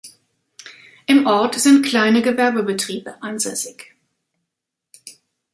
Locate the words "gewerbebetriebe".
2.23-3.21